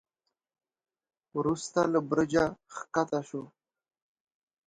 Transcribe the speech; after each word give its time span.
وروسته 1.37 1.79
له 1.93 1.99
برجه 2.09 2.45
کښته 2.71 3.19
شو. 3.27 3.43